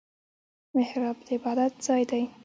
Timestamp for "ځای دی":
1.85-2.23